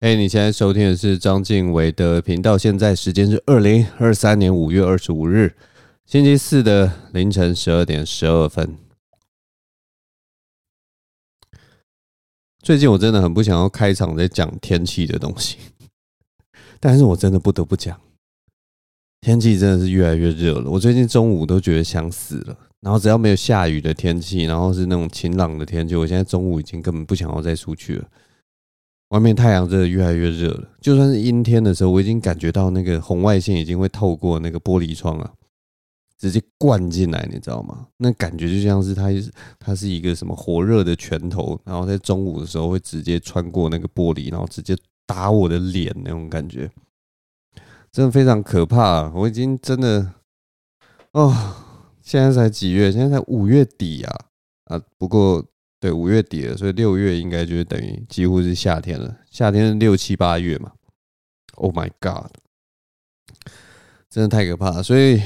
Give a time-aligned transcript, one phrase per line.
[0.00, 2.58] 哎你现在收听的是张敬伟的频道。
[2.58, 5.56] 现在时间是二零二三年五月二十五日，
[6.04, 8.76] 星期四的凌晨十二点十二分。
[12.62, 15.56] 最近我真的很不想要开场在讲天气的东西，
[16.78, 17.98] 但是我真的不得不讲，
[19.22, 20.70] 天气真的是越来越热了。
[20.70, 28.06] 我最近中午都觉得想死了，然后只要没有下雨的天气，然后是那种晴朗的天气，我现在中午已经根本不想要再出去了。
[29.16, 35.32] 外面太阳真的越来越热了，就算是阴天的时候，我已经感觉到那个红外线已经会透过那个玻璃窗啊，
[36.18, 37.86] 直接灌进来，你知道吗？
[37.96, 39.08] 那感觉就像是它，
[39.58, 44.76] 它是一个什么火热的拳头，然后在中午的时候会直接穿过那个玻璃，然后直接
[45.06, 46.70] 打我的脸那种感觉，
[47.90, 49.10] 真的非常可怕。
[49.14, 50.12] 我已经真的，
[51.12, 51.34] 哦，
[52.02, 52.92] 现在才几月？
[52.92, 54.14] 现在才五月底啊
[54.66, 54.82] 啊！
[54.98, 55.42] 不过。
[55.78, 59.16] 对，五月底了，所以六月应该就是等于几乎是夏天了。
[59.30, 60.72] 夏天是六七八月嘛
[61.54, 62.30] ？Oh my god，
[64.08, 64.82] 真的太可怕了。
[64.82, 65.20] 所以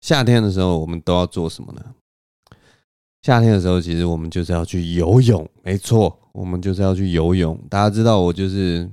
[0.00, 1.94] 夏天的时候，我们都要做什么呢？
[3.22, 5.48] 夏天的时候，其实我们就是要去游泳。
[5.62, 7.56] 没错，我们就是要去游泳。
[7.70, 8.88] 大家知道，我就是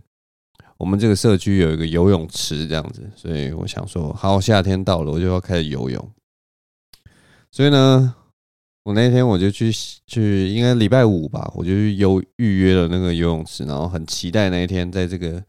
[0.78, 6.12] 我们这个社区有一个游泳池这样子，所以我想说，好，夏天到了，我就要开始游泳。
[7.52, 8.16] 所以呢，
[8.84, 9.72] 我那天我就去
[10.06, 15.42] 去，应该礼拜五吧，我就去游预约了那个游泳池，然后很期待那一天，在这个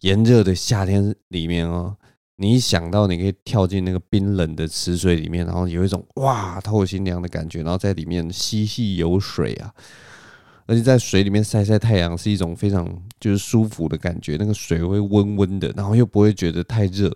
[0.00, 1.96] 炎热的夏天里面哦，
[2.36, 9.72] 你一想到你可以跳进那个冰冷的池水里面，然后有一种哇透心凉的感觉，然后在里面嬉戏游水啊，
[10.66, 12.86] 而且在水里面晒晒太阳是一种非常
[13.18, 17.06] 就是舒服的感觉，那个水会温温的，然后又不会觉得太热，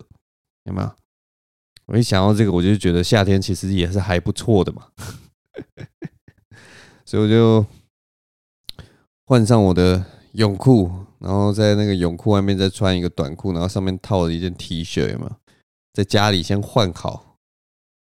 [0.65, 0.91] 有没有？
[1.85, 4.87] 我一想到这个，我就觉得夏天其实也是还不错的嘛。
[7.05, 7.65] 所以我就
[9.27, 15.37] 换上我的泳裤，然后在那个泳裤外面再穿一个短裤，然后上面套了一件 T 恤嘛，
[15.93, 17.39] 在家里先换好。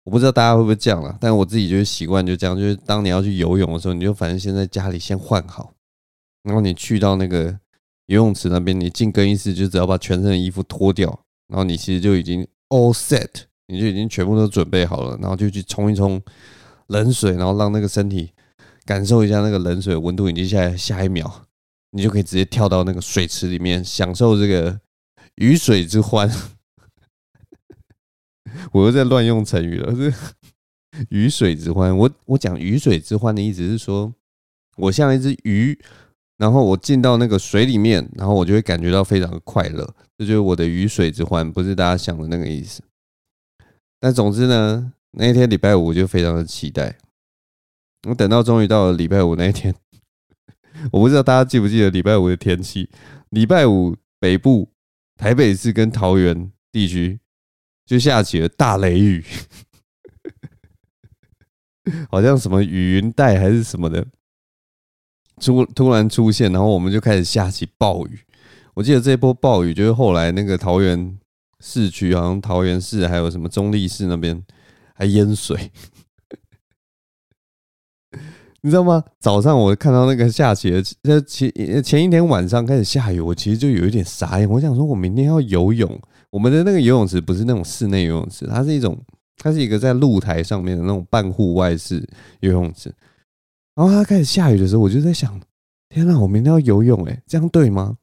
[0.05, 5.73] 我不知道大家会不会这样啦，但我自己就是习惯就这样，就是当你要去游泳的时候，你就反正先在家里先换好，
[6.45, 7.59] 然后你去到那个
[8.07, 11.09] 游泳池那边，你进更衣室就只要把全身的衣服脱掉，
[11.48, 13.29] 然后你其实就已经 all set，
[13.67, 16.23] 你就已经全部都准备好了，然后就去冲一冲。
[16.89, 18.33] 冷水，然后让那个身体
[18.85, 21.47] 感受一下那个冷水温度，已经下来，下一秒
[21.91, 24.80] 你就可以直接跳到那个水池里面，享受这个
[25.36, 26.30] 鱼水之欢。
[28.73, 30.14] 我又在乱用成语了，是
[31.11, 31.97] 鱼水之欢。
[31.97, 34.14] 我我讲鱼水之欢的意思是说，
[34.77, 35.79] 我像一只鱼，
[36.36, 39.95] 然后我进到那个水里面，然后我就会感觉到非常的快乐。
[40.18, 42.83] 这就是我的鱼水之欢，不是大家想的那个意思。
[43.98, 44.92] 但总之呢。
[45.19, 46.95] 那一天礼拜五就非常的期待，
[48.07, 49.75] 我等到终于到了礼拜五那一天，
[50.93, 52.91] 我不知道大家记不记得礼拜五的天气。
[53.31, 54.71] 礼拜五北部
[55.17, 57.19] 台北市跟桃园地区
[57.87, 59.25] 就下起了大雷雨，
[62.11, 64.07] 好像什么雨云带还是什么的，
[65.41, 68.21] 突突然出现，然后我们就开始下起暴雨。
[68.75, 71.19] 我记得这波暴雨就是后来那个桃园
[71.61, 74.45] 市区，好像桃园市还有什么中坜市那边。
[74.96, 75.70] 还淹水，
[78.62, 79.05] 你知道吗？
[79.20, 80.83] 早上我看到那个下起了，
[81.23, 84.48] 前前一天晚上开始下雨，我其实就有一点傻眼。
[84.48, 88.98] 我想说，我明天要游泳，我们的那个游泳池不是那种室内游泳池，它是一种，
[89.36, 92.02] 它是一个在露台上面的那种半户外式
[92.40, 92.90] 游泳池。
[93.74, 95.39] 然后它开始下雨的时候，我就在想，
[95.90, 97.98] 天哪，我明天要游泳，诶，这样对吗？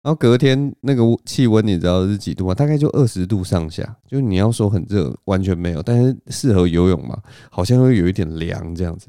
[0.00, 2.54] 然后隔天那个气温你知道是几度吗？
[2.54, 5.82] 大概就二十度上下，就你要说很热，完全没有。
[5.82, 7.20] 但是适合游泳嘛，
[7.50, 9.08] 好像会有一点凉这样子。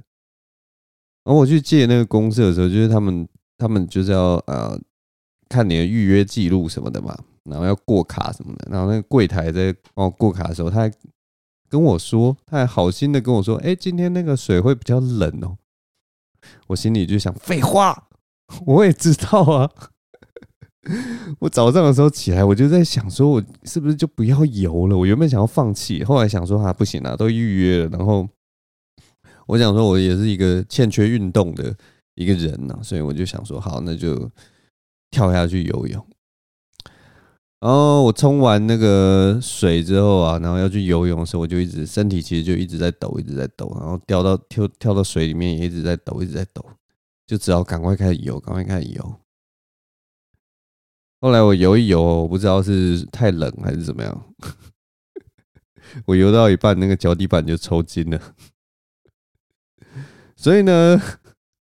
[1.23, 3.27] 然后我去借那个公厕的时候，就是他们
[3.57, 4.77] 他们就是要呃
[5.47, 8.67] 看你的预约记录什么的嘛，然后要过卡什么的。
[8.71, 10.91] 然后那个柜台在帮我过卡的时候，他还
[11.69, 15.55] 跟我说，他还好心的跟我说：“哎，今天那个水会比较冷哦。”
[16.67, 18.07] 我心里就想：废话，
[18.65, 19.71] 我也知道啊。
[21.39, 24.97] 我早上的时候起来，我就在想，说我是不是就不要游了？
[24.97, 27.89] 我原本想要放弃，后来想说啊，不行啊，都预约了。
[27.89, 28.27] 然后
[29.45, 31.75] 我想说，我也是一个欠缺运动的
[32.15, 34.29] 一个人呐，所以我就想说，好，那就
[35.11, 36.05] 跳下去游泳。
[37.61, 46.65] 然后我冲完那个水之后啊，然后要去游泳的时候，我就一直身体其实就一直在抖，一直在抖，然后掉到跳跳到水里面也一直在抖，一直在抖，
[47.27, 49.15] 就只好赶快开始游，赶快开始游。
[51.21, 54.25] 后来我游一游，我不知道是太冷还是怎么样，
[56.05, 58.35] 我游到一半，那个脚底板就抽筋了。
[60.35, 61.01] 所以呢，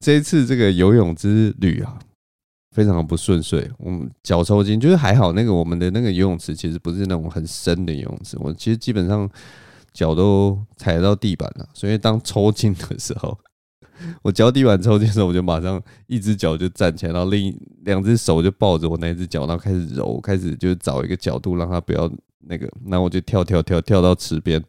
[0.01, 2.01] 这一次这个游泳之旅啊，
[2.73, 3.71] 非常的不顺遂。
[3.79, 9.31] 我们脚抽筋，就是还好那个我们的那个游泳池其实不是那种很深的游泳池，我其实基本上
[9.93, 13.39] 脚都踩到地板了，所以当抽筋的时候，
[14.23, 22.11] 我脚底板抽筋的时候，我就马上一只脚就站起来，然后另两只手就抱着我那只脚，然后开始揉，开始就找一个角度让它不要
[22.41, 24.62] 那个，然后我就跳跳跳跳到池边，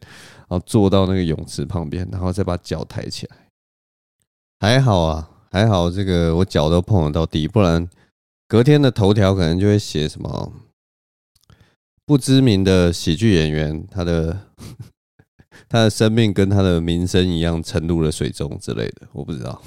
[0.48, 3.36] 然后坐到那个泳池旁边，然后再把脚抬起来。
[4.58, 7.86] 还好啊，还好，这个我脚都碰得到地，不然
[8.48, 10.52] 隔天的头条可能就会写什么
[12.06, 14.38] 不知名的喜剧演员，他的
[15.68, 19.60] 他的生命跟他的名声一样沉入了水中之类的，我不知道，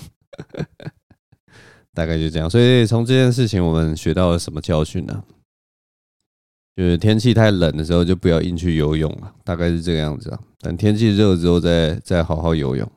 [1.94, 2.50] 大概就这样。
[2.50, 5.24] 所以从这件事情，我们学到了什么教训呢？
[6.76, 10.40] 就是天气太冷的时候，就不要硬去游泳了，大概是这个样子啊。
[10.60, 12.90] 等天气热之后，再再好好游泳。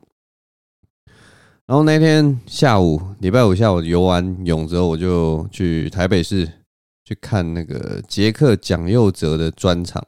[1.65, 6.49] 然后那天下午，礼拜五下午游完泳之后，我就去台北市
[7.03, 10.01] 去看那个杰克蒋佑哲的专场，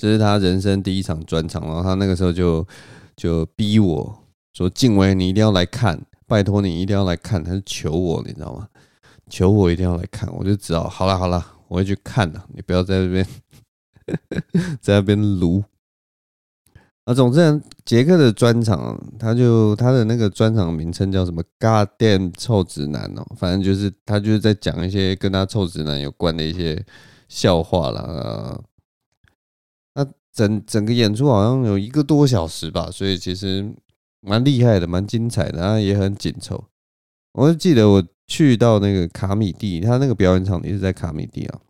[0.00, 1.62] 这是他人生第一场专场。
[1.66, 2.66] 然后他那个时候就
[3.14, 4.18] 就逼我
[4.54, 8.66] 说：“静伟，你一定要来看，拜托你一定要来看。”他是求我，你知道吗？
[9.28, 12.42] 求我一定要来看，我就知道，好了好了，我会去看的。
[12.54, 13.26] 你不要在这边
[14.80, 15.62] 在那边撸。
[17.04, 26.82] 啊，总之，杰克的专场，他就他的那个专场名称叫什么？God damn 臭直男哦，反正就是他就是在讲一些跟他臭直男有关的一些
[27.28, 28.60] 笑话啦。
[30.32, 33.72] 整整个演出好像有一个多小时吧，所以其实
[34.20, 36.64] 蛮厉害的，蛮精彩的，啊，也很紧凑。
[37.32, 41.60] 我就记得我去到那个卡米蒂，他那个表演场地是在卡米蒂啊。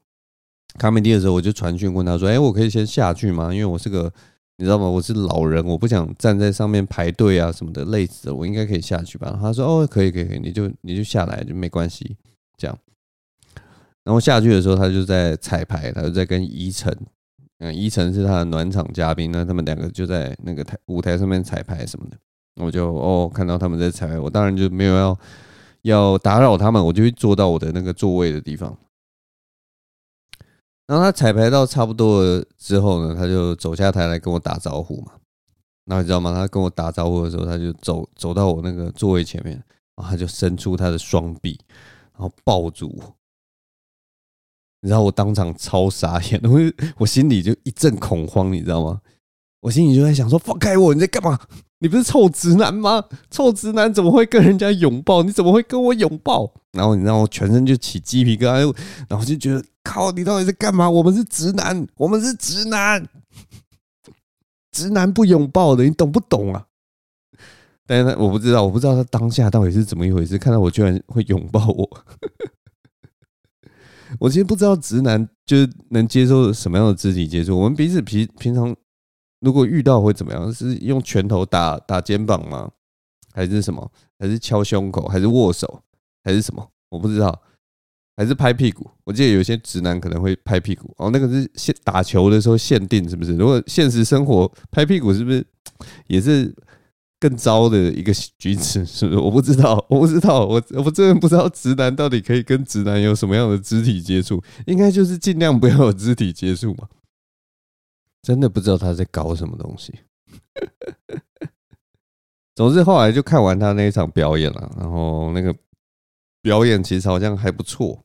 [0.79, 3.53] 卡米蒂的时候，我就传讯问他说：“哎，我可以先下去吗？
[3.53, 4.13] 因为我是个。”
[4.61, 4.87] 你知道吗？
[4.87, 8.35] 我是老人，我不想站在上面排队啊什么的，累死了。
[8.35, 9.39] 我应该可以下去吧？
[9.41, 12.15] 他说：“哦，可以，可以，可以，你就你就下来就没关系。”
[12.59, 12.79] 这样。
[14.05, 16.95] 然后下去的时候，他就在彩排，他就在跟宜晨，
[17.61, 22.17] 嗯，宜晨是他的暖场嘉宾，那他们两个就在那个台舞台上面彩排什么的。
[22.57, 25.19] 我就哦看到他们在彩排，我当然就没有要
[25.83, 28.77] 要打扰他们，我就会坐到我的那个座位的地方。
[30.87, 35.13] 然后他彩排到差不多了之后呢，他就走下台来跟我打招呼嘛。
[35.85, 36.33] 然后你知道吗？
[36.33, 39.55] 他跟我打招呼的时候，他就走走到我那个座位前面，
[39.97, 41.59] 然后他就伸出他的双臂，
[42.15, 43.17] 然后抱住我。
[44.81, 46.59] 你知道我当场超傻眼，我
[46.99, 49.01] 我心里就一阵恐慌，你知道吗？
[49.61, 50.95] 我心里就在想说：放开我！
[50.95, 51.39] 你在干嘛？
[51.81, 53.05] 你不是臭直男吗？
[53.31, 55.23] 臭直男怎么会跟人家拥抱？
[55.23, 56.51] 你怎么会跟我拥抱？
[56.73, 58.75] 然后你知道我全身就起鸡皮疙瘩，
[59.09, 60.89] 然后就觉得靠，你到底在干嘛？
[60.89, 63.07] 我们是直男，我们是直男，
[64.73, 66.65] 直男不拥抱的，你懂不懂啊？
[67.87, 72.05] 但是我不知道，我不知道他当下到底是怎么一回事，看到我居然会拥抱我。
[74.19, 78.75] 我其实不知道直男就是能接受什么样的肢体接触，我们彼此平平常。
[79.41, 80.53] 如果遇到会怎么样？
[80.53, 82.71] 是用拳头打打肩膀吗？
[83.33, 83.91] 还是什么？
[84.19, 85.09] 还是敲胸口？
[85.09, 85.83] 还是握手？
[86.23, 86.69] 还是什么？
[86.91, 87.41] 我不知道。
[88.19, 88.91] 还是拍屁股？
[89.05, 90.93] 我记得有些直男可能会拍屁股。
[90.99, 93.35] 哦，那个是限打球的时候限定，是不是？
[93.35, 95.43] 如果现实生活拍屁股，是不是
[96.07, 96.55] 也是
[97.21, 98.85] 更糟的一个举止？
[98.89, 99.19] 是不是？
[99.19, 104.43] 我不知道，我不知道，我我真的不知道直男到底可以跟直男有什么样的肢体接触？
[104.67, 106.89] 应该就是尽量不要有肢体接触嘛。
[108.23, 109.95] 真的不知道他在搞什么东西。
[112.55, 115.55] 总之后来就看完他那一场表演了，然后那个
[116.43, 118.05] 表演其实好像还不错，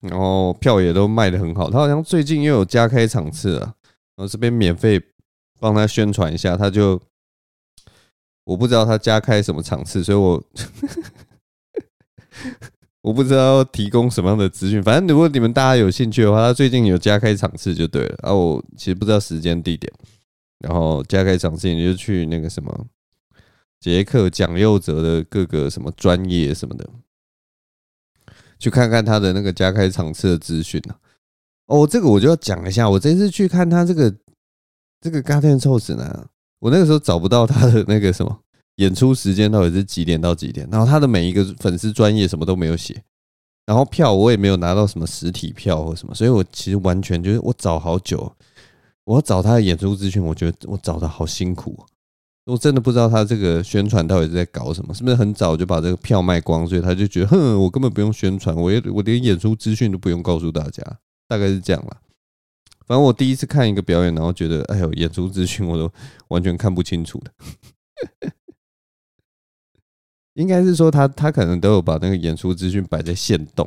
[0.00, 1.70] 然后票也都卖得很好。
[1.70, 3.74] 他好像最近又有加开场次了，
[4.16, 5.02] 然后这边免费
[5.60, 6.56] 帮他宣传一下。
[6.56, 6.98] 他就
[8.46, 10.42] 我不知道他加开什么场次，所以我。
[13.02, 18.16] 我不知道提供什么样的资讯，反正如果你们大家有兴趣的话，他最近有加开场次就对了。
[18.22, 19.92] 啊，我其实不知道时间地点，
[20.58, 22.86] 然后加开场次你就去那个什么
[23.78, 26.90] 杰克蒋佑哲的各个什么专业什么的，
[28.58, 30.98] 去看看他的那个加开场次的资讯啊。
[31.66, 34.12] 哦，这个我就要讲一下，我这次去看他这个
[35.00, 36.28] 这个 Goddamn 臭直男，
[36.66, 38.38] 我那个时候找不到他的那个什么。
[38.76, 40.68] 演出时间到底是几点到几点？
[40.70, 43.02] 然后他的每一个粉丝专业什么都没有写，
[43.64, 48.30] 然后票我也没有拿到什么实体票或什么，所以我其实完全就是我找好久，
[49.04, 51.86] 我要找他的演出资讯，我觉得我找的好辛苦，
[52.44, 60.82] 我真的不知道他这个宣传到底是在搞什么，是不是很早就把这个票卖光，所以他就觉得哼，我根本不用宣传，我也我连演出资讯都不用告诉大家，
[61.26, 61.96] 大概是这样啦。
[62.86, 65.92] 反正我第一次看一个表演，然后觉得哎呦，演出资讯我都
[66.28, 67.32] 完全看不清楚的。
[70.34, 73.66] 应该是说他他可能都有把那个演出资讯摆在限动，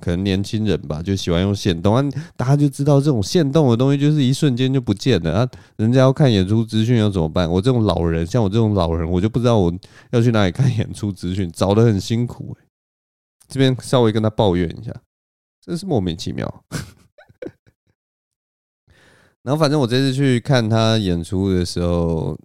[0.00, 2.02] 可能年轻人吧就喜欢用限动啊，
[2.36, 7.48] 大家就知道这种限动的东西就是一瞬间就不见了啊，人家要看演出资讯要怎么办？
[7.48, 9.72] 我这种老人，像我这种老人，我就不知道我
[10.10, 12.66] 要去哪里看演出资讯，找得很辛苦欸。
[13.46, 14.92] 这边稍微跟他抱怨一下，
[15.64, 16.64] 真是莫名其妙。
[19.42, 22.38] 然后反正我这次去看他演出的时候。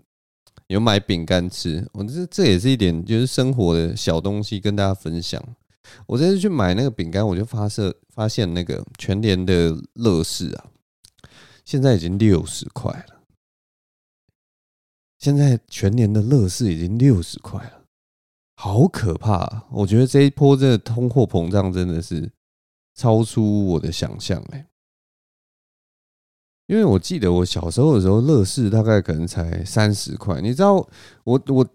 [0.68, 5.44] 有买饼干吃，我这这也是一点就是生活的小东西跟大家分享。
[6.08, 10.66] 我这次去买那个饼干，我就发射发现那个全联的乐事啊，
[11.64, 13.22] 现在已经六十块了。
[15.20, 17.84] 现在全年的乐事已经六十块了，
[18.56, 19.68] 好可怕啊！
[19.70, 22.32] 我觉得这一波这个通货膨胀真的是
[22.96, 24.66] 超出我的想象哎。
[26.68, 30.40] 因为我记得我小时候的时候，乐事大概可能才三十块。
[30.42, 30.76] 你知道，
[31.26, 31.68] 我我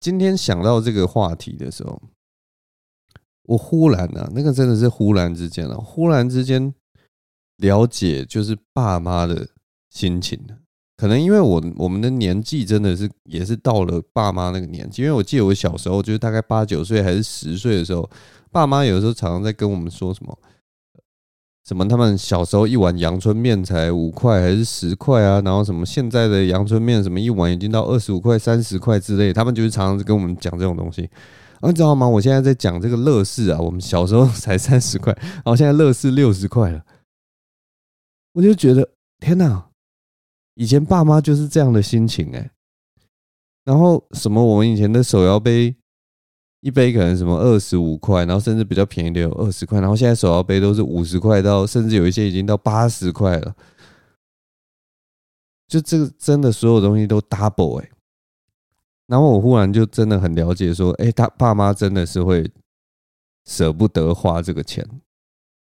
[0.00, 2.00] 今天想到这个话题的时候，
[3.44, 6.74] 我忽然啊，那个真的是忽然之间啊，忽然之间
[7.56, 9.48] 了解就是爸妈的
[9.90, 10.38] 心情。
[10.96, 15.02] 可能因为我我们的年纪真的是也是到了爸妈那个年纪。
[15.02, 18.08] 因为我记得我小时候就是大概八九岁还是十岁的时候，
[18.52, 20.38] 爸妈有时候常常在跟我们说什么。
[21.66, 21.88] 什么？
[21.88, 25.40] 他们小时候一碗阳春面才五块还是十块啊？
[25.42, 31.08] 然后什么现在的阳春面什么一碗已经到二十五块、三十块之类，他们就是常常跟我们讲这种东西。
[31.60, 32.06] 啊，你知道吗？
[32.06, 36.84] 我现在在讲这个乐事啊，我们小时候才三十块，然后现在乐事六十块了，
[38.34, 38.90] 我就觉得
[39.20, 39.70] 天哪！
[40.56, 42.50] 以前爸妈就是这样的心情哎。
[43.64, 44.44] 然后什么？
[44.44, 45.74] 我们以前的手摇杯。
[46.64, 53.54] 一杯可能什么二十五块，然后甚至比较便宜的有二十块，然后现在手摇杯都是五十块到，甚至有一些已经到八十块了。
[55.68, 57.90] 就这个真的所有东西都 double 哎，
[59.06, 62.50] 然后我忽然就真的很了解说，哎，他爸妈真的是会
[63.44, 64.88] 舍不得花这个钱，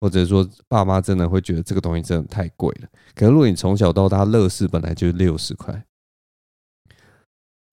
[0.00, 2.88] 或者说爸妈真的会觉得这个东西真的太贵了。
[3.16, 5.84] 可是如果你从小到大乐事本来就六十块。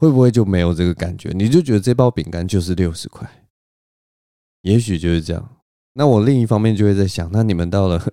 [0.02, 1.30] 会不会就没有这个感觉？
[1.30, 3.46] 你就觉得这包饼干就是六十块，
[4.64, 5.58] 也许就是这样。
[5.94, 8.04] 那我另一方面就会在想，那你们到了，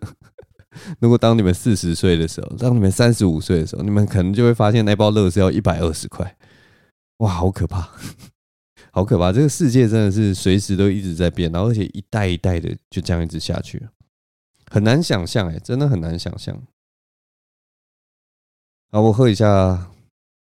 [1.00, 6.37] 如果当你们四十岁的时候，当你们三十五岁的时候，你们可能就会发现那包乐事要一百二十块，
[7.21, 7.90] 哇，好可怕，
[8.92, 9.33] 好可怕！
[9.33, 13.88] 这个世界真的是随时都一直在变，然后而且一代一代的就这样一直下去，
[14.71, 16.62] 很难想象哎，真的很难想象。
[18.90, 19.90] 好，我喝一下。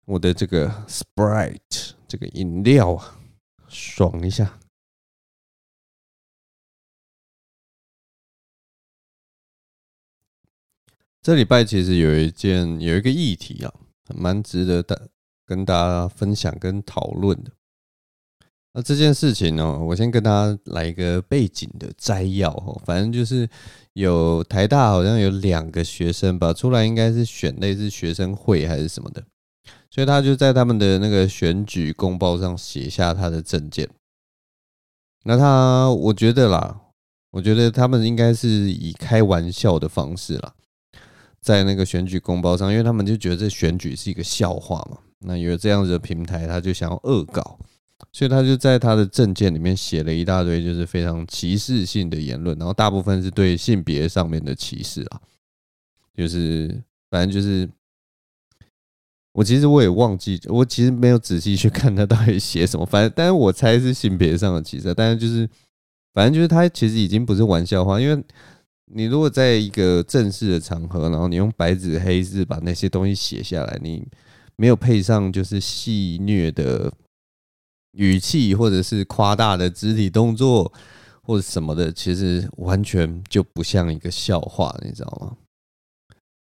[0.07, 3.19] 我的这个 Sprite 这个饮料啊，
[3.67, 4.57] 爽一下。
[11.21, 13.73] 这礼拜其实有一件有一个议题啊，
[14.15, 14.97] 蛮值得大
[15.45, 17.51] 跟大家分享跟讨论的。
[18.71, 23.49] 那这件事情呢，我先跟大家来一个背景的摘要哈，反正就是
[23.91, 29.21] 有台大好像有两个学生吧，出来应该是选类似学生会还是什么的。
[29.97, 33.89] 所以他就在他们的那个选举公报上写下他的证件。
[35.23, 36.79] 那他，我觉得啦，
[37.31, 40.53] 我觉得他们应该是以开玩笑的方式啦，
[41.41, 44.99] 在那个选举公报上，因为他们就觉得这选举是一个笑话嘛。
[45.21, 47.57] 那有这样子的平台，他就想要恶搞，
[48.13, 55.19] 所以他就在他的证件里面写了一大堆，就是非常歧视性的言论，然后大部分是对性别上面的歧视啊，
[56.15, 57.67] 就是反正就是。
[59.37, 62.83] 我其实我也忘记，我其实没有仔细去看他到底写什么。
[62.83, 64.91] 反正，但是我猜是性别上的歧视。
[64.95, 65.47] 但是就是，
[66.15, 68.23] 反正就是他其实已经不是玩笑话，因为
[68.85, 74.07] 你如果在一个正式的场合，然后你用白纸黑字把那些东西写下来，你
[74.55, 76.91] 没有配上就是戏谑的
[77.91, 80.73] 语气，或者是夸大的肢体动作，
[81.21, 85.37] 或者什么的，其实完全就不像一个笑话，你知道吗？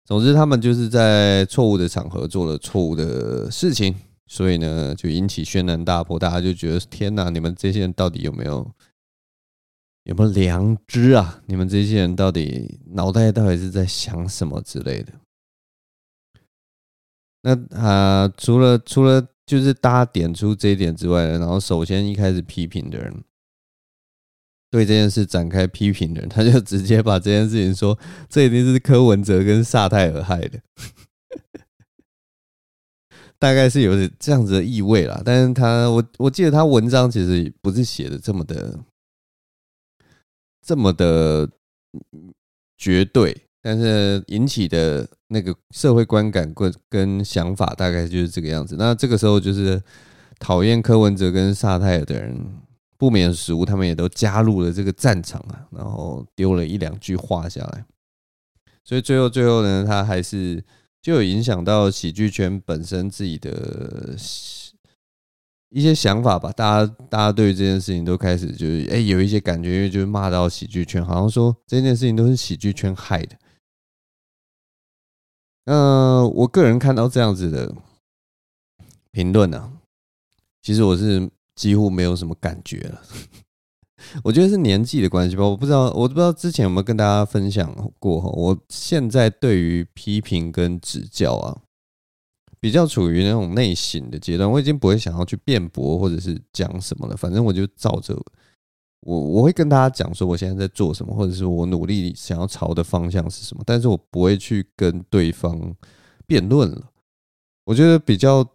[0.10, 6.18] 总之，他们就是在错误的场合做了错误的事情，所以呢，就引起轩然大波。
[6.18, 8.72] 大家就觉得：天哪，你们这些人到底有没有
[10.06, 11.44] 有没有良知啊？
[11.46, 15.14] 你们这些人到底脑袋到底是在想什么之类的？
[17.44, 23.24] 那啊、除了除了就是大家点出这一点之外，然后首先一开始批评的人。
[24.72, 27.98] 对这件事展开批评的人，他就直接把这件事情说，
[28.30, 30.60] 这一定是柯文哲跟萨泰尔害的，
[33.40, 35.20] 大概是有点这样子的意味啦。
[35.26, 38.80] 但是他我我记得他文章其实不是写的这么的
[40.64, 41.50] 这么的
[42.78, 48.76] 绝对，但是引起的那个社会观感跟跟想法大概就是这个样子。
[48.78, 49.82] 那这个时候就是
[50.38, 52.69] 讨厌柯文哲跟萨泰尔的人。
[53.00, 57.86] 不免俗，他们也都加入了这个战场啊，然后丢了一两句话下来，
[58.84, 60.62] 所以最后最后呢，他还是
[61.02, 64.18] 就有影响到喜剧圈本身自己的
[65.70, 66.52] 一些想法吧。
[66.52, 73.38] 大家大家对于这件事情都开始就是哎、有一些感觉，因为就是骂到喜剧圈，好像说这件事情都是喜剧圈害的。
[75.64, 77.74] 那我个人看到这样子的
[79.12, 79.72] 评论呢，
[80.62, 81.30] 其实我是
[81.60, 83.02] 几乎没有什么感觉了。
[84.24, 88.30] 我觉得是年纪的关系吧，我不知道，我不知道之前有没有跟大家分享过哈。
[88.30, 91.62] 我现在对于批评跟指教啊，
[92.62, 98.18] 比较处于那种内省的阶段，我已经不会想要去辩驳或者是讲什么了，反正我就照着。
[99.02, 105.76] 我我会跟大家讲说我现在在做什么，或者是我努力想要朝的方向是什么，但是我不会去跟对方
[106.26, 106.90] 辩论了。
[107.66, 108.46] 我觉得比较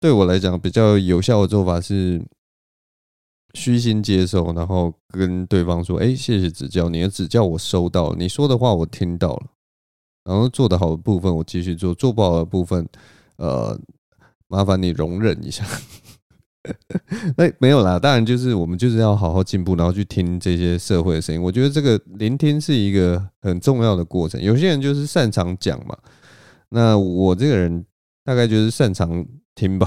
[0.00, 2.22] 对我来讲比较有效的做法是
[3.54, 9.46] 虚心接受，然后跟对方说：“哎，谢谢指教，你的指教我收到了，你说的话我听到了，
[10.24, 12.86] 然后做得好的部分我继续做，做不好的部分，
[13.36, 13.78] 呃，
[14.48, 15.64] 麻烦你容忍一下。
[17.36, 21.40] ”那没有啦，当然就是我们就是要好好进步，然后去听这些社会的声音。
[21.40, 24.40] 我觉得这个聆听是一个很重要的过程。
[24.42, 25.94] 有些人就是擅长讲嘛，
[26.70, 27.84] 那我这个人
[28.24, 29.86] 大概就是擅长听吧。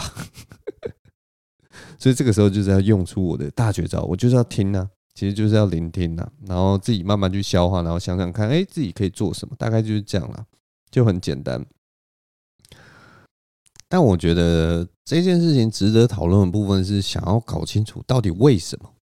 [1.98, 10.46] 所以这个时候就是要用出我的大绝招，我就是要听啊，其实就是要聆听啊，然后自己慢慢去消化，然后想想看，哎，自己可以做什么，大概就是这样啦，
[10.92, 11.66] 就很简单。
[13.90, 18.94] 但我觉得这件事情值得讨论的部分是想要搞清楚到底为什么，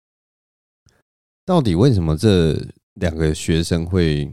[1.44, 2.52] 到底为什么这
[2.94, 4.30] 两个学生会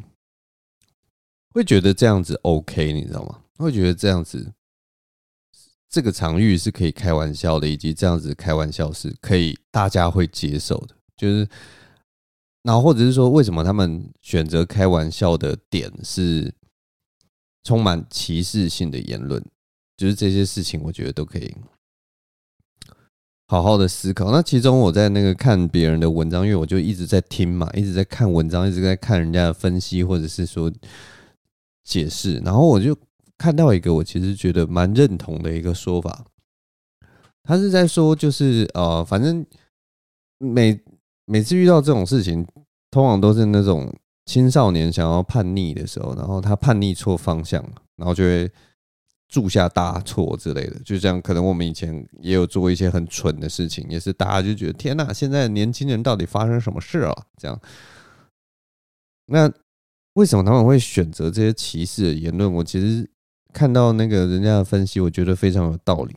[1.53, 3.39] 会觉得这样子 OK，你知道吗？
[3.57, 4.51] 会觉得这样子
[5.91, 11.47] 这个场域是可以开玩笑的，以及这样子开玩笑是可以大家会接受的，就是，
[12.63, 16.51] 然后或者是说为什么他们选择开玩笑的点是
[17.63, 19.43] 充满歧视性的言论。
[19.97, 21.55] 就是这些事情，我觉得都可以
[23.49, 24.31] 好好的思考。
[24.31, 30.73] 那其中我在那个看别人的文章，因为我就一直在听嘛，一直在看文章，一直在看人家的分析或者是说
[31.83, 32.37] 解释。
[32.37, 32.97] 然后我就
[33.41, 36.25] 看到一个我其实觉得蛮认同的一个说法，
[37.41, 39.43] 他是在说，就是呃，反正
[40.37, 40.79] 每
[41.25, 42.45] 每次遇到这种事情，
[42.91, 43.91] 通常都是那种
[44.25, 47.59] 青少年想要叛逆的时候，然后他叛逆错方向，
[47.95, 48.51] 然后就会。
[49.33, 51.21] 铸下大错之类的，就这样。
[51.21, 57.15] 可能我们以前也有做一些很蠢的事情，也是大家就觉得天哪，现在年轻人到底发生什么事啊？
[57.37, 57.57] 这样。
[59.27, 59.49] 那
[60.15, 62.53] 为什么他们会选择这些歧视的言论？
[62.55, 63.09] 我其实
[63.53, 66.15] 看到那个人家的分析，我觉得非常有道理。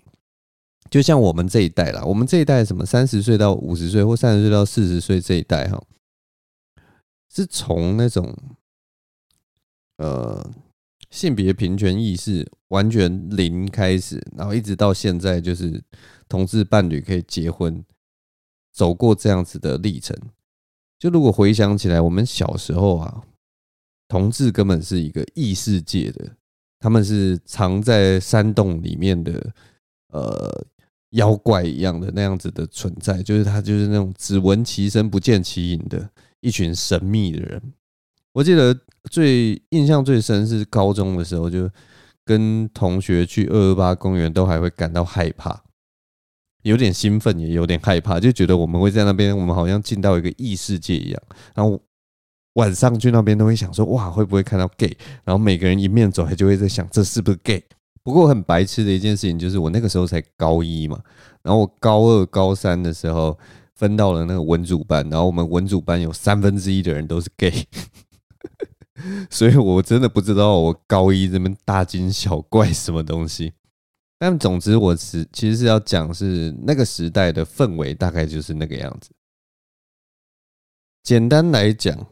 [0.90, 5.82] 就像我们这一代啦，我们这一代什么三十岁到五十岁或三十岁到四十岁这一代哈，
[7.32, 8.36] 是从那种
[9.98, 10.50] 呃。
[11.10, 15.80] 性别平权意识完全零开始，然后一直到现在，就是
[16.28, 17.84] 同志伴侣可以结婚，
[18.72, 20.16] 走过这样子的历程。
[20.98, 23.22] 就如果回想起来，我们小时候啊，
[24.08, 26.32] 同志根本是一个异世界的，
[26.84, 29.54] 他们是藏在山洞里面的，
[30.08, 30.66] 呃，
[31.12, 36.06] 妖怪一样的那样子的存在，就是他就是那种只闻其声不见其影的
[36.40, 37.72] 一群神秘的人。
[38.34, 38.78] 我记得
[39.10, 41.70] 最印象最深是高中的时候，就
[42.22, 45.64] 跟同学去二二八公园，都还会感到害怕，
[46.64, 51.22] 有点兴奋，也有点害怕，就觉得我们会在那边，我们好像进到一个异世界一样。
[51.54, 51.80] 然后
[52.54, 54.96] 晚上去那边都会想说，哇，会不会看到 gay？
[55.24, 57.62] 然后每个人迎面走来就会在想，这是不是 gay？
[58.02, 61.00] 不过很白痴的一件事情就是，我那个时候才高一嘛，
[61.42, 63.38] 然后我高二、高三的时候
[63.74, 67.66] 分到了那个文组班，然后我们文组班有三分之一的人都是 gay。
[69.28, 73.52] 所以我真的不知道我高一这边大惊小怪什么东西，
[74.18, 79.10] 但总之我是其实是要讲是那个时代的氛围大概就是那个样子。
[81.02, 82.06] 简单来讲，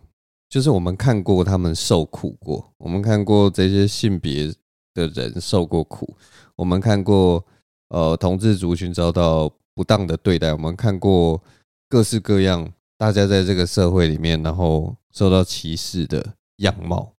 [0.52, 4.52] 就是我们看过他们受苦过，我们看过这些性别
[4.92, 6.14] 的人受过苦，
[6.56, 7.42] 我们看过
[7.88, 11.42] 呃同志族群遭到不当的对待，我们看过
[11.88, 16.34] 各式各样大家在这个社会里面然后受到歧视的。
[16.58, 17.14] 样貌，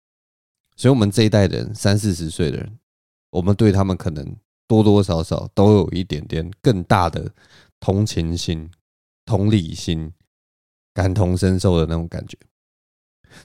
[0.78, 2.80] 所以我们这一代人三四十岁的人，
[3.32, 4.24] 我们对他们可能
[4.68, 7.30] 多多少少都有一点点更大的
[7.80, 8.70] 同情心、
[9.26, 10.14] 同理心、
[10.94, 12.38] 感同身受的那种感觉。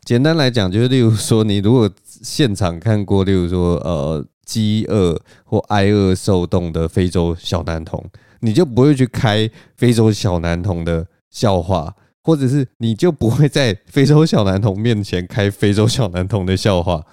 [0.04, 8.04] 简单来讲，就是例如说，你如果现场看过，例如说，呃，饥饿或挨饿受冻的非洲小男童，
[8.40, 17.04] 你就不会去开非洲小男童的笑话，或者是你就不会在非洲小男童面前开非洲小男童的笑话。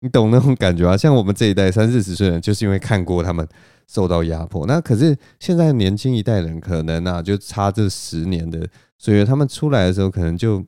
[0.00, 0.94] 你懂那种感觉啊？
[0.94, 3.48] 像我们这一代三四十岁人，就是因为看过他们
[3.88, 4.66] 受到压迫。
[4.66, 10.62] 那可是现在年轻一代人，可能啊，就差这十年的，所以他们出来的时候，可能就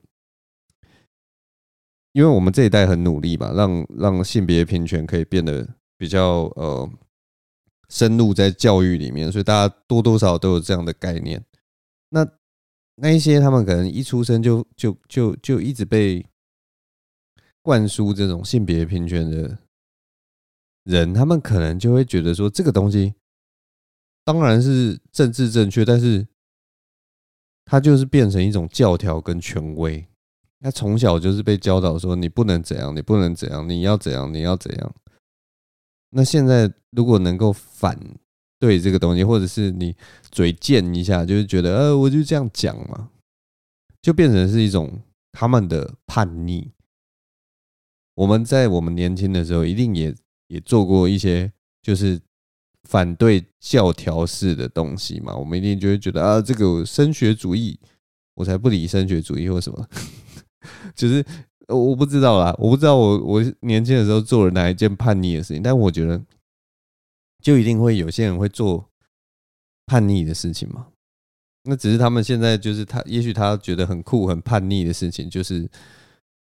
[2.16, 6.90] 因为我们这一代很努力嘛，让让性别平权可以变得比较呃
[7.90, 11.44] 深入在教育里面，所以大家多多少少都有这样的概念。
[12.09, 12.26] 那
[12.94, 16.24] 那一些他们可能一出生就就就就一直被。
[17.61, 19.59] 灌输这种性别平权的
[20.85, 23.12] 人，他们可能就会觉得说，这个东西
[24.24, 26.29] 当然是政治正确，但是
[27.64, 30.07] 它就是变成一种教条跟权威。
[30.61, 34.95] 他从小就是被教导说，你不能怎样，你不能怎样，你要怎样，你要怎样。
[36.11, 37.99] 那现在如果能够反
[38.59, 39.95] 对这个东西，或者是你
[40.31, 43.11] 嘴贱一下，就是觉得呃，我就这样讲嘛，
[44.01, 44.99] 就变成是一种
[45.33, 46.71] 他们的叛逆。
[48.14, 50.14] 我们在我们年轻的时候，一定也
[50.49, 52.19] 也做过一些就是
[52.85, 55.37] 反对教条式的东西嘛。
[55.37, 57.79] 我们一定就会觉得啊，这个升学主义，
[58.35, 59.87] 我才不理升学主义或什么。
[60.94, 61.24] 就是
[61.68, 66.20] 我不知道啦，我不知道我我年轻的时候做了哪一件叛逆的事情，但我觉得
[67.42, 68.88] 就一定会有些人会做
[69.87, 70.88] 叛逆的事情嘛。
[71.64, 75.68] 那只是他们现在就是他，也许他觉得很酷、很叛逆的事情，就是。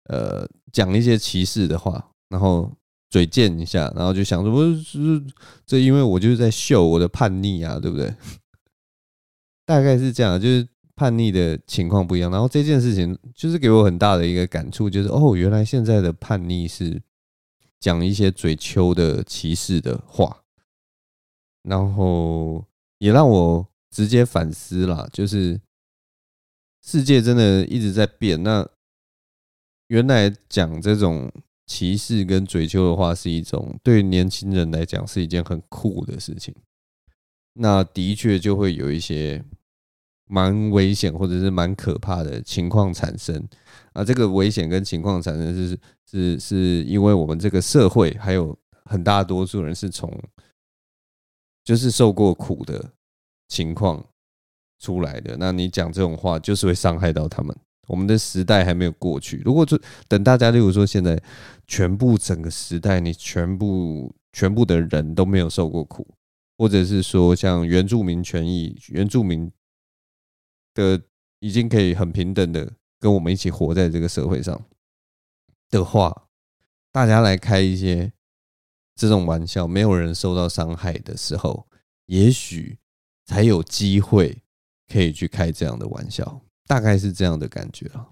[0.05, 2.69] 呃，讲一些歧视的话，然后
[3.11, 5.23] 嘴贱一下，然后就想说，不是
[5.65, 8.13] 这，因为我就是在秀我的叛逆啊，对不对？
[9.65, 10.67] 大概是这样，就是
[11.01, 12.31] 叛逆的情况不一样。
[12.31, 17.01] 然后这件事情就是给我很大的一个感触，就是哦，原来现在的叛逆是
[17.79, 20.43] 讲一些嘴秋的歧视的话，
[21.63, 22.67] 然后
[22.99, 25.59] 也让我直接反思了，就是
[26.83, 28.69] 世界真的一直在变，那。
[29.89, 31.33] 原来讲这种
[31.67, 36.55] 歧视跟嘴秋的话是一种对年轻人来讲是一件很酷的事情，
[37.55, 39.45] 那的确就会有一些
[40.31, 43.47] 蛮危险或者是蛮可怕的情况产生
[43.93, 44.05] 啊。
[44.05, 45.79] 这个危险跟情况产生是
[46.11, 50.11] 是是因为我们这个社会还有很大多数人是从
[51.65, 52.93] 就是受过苦的
[53.49, 54.05] 情况
[54.79, 57.55] 出来的，那你讲这种话就是会伤害到他们。
[57.87, 59.43] 我们的时代还没有过去。
[59.45, 61.21] 如果就等大家，例如说现在
[61.67, 66.07] 全部整个时代，你全部全部的人都没有受过苦，
[66.57, 69.51] 或者是说像原住民权益，原住民
[70.75, 71.03] 的
[71.41, 74.61] 已经可以很平等的跟我们一起活在这个社会上
[75.71, 76.29] 的话，
[76.93, 78.13] 大家来开一些
[78.95, 81.67] 这种玩笑，没有人受到伤害的时候，
[82.07, 82.79] 也许
[83.27, 84.43] 才有机会
[84.93, 86.43] 可以去开这样的玩笑。
[86.67, 88.09] 大概是这样的感觉啊。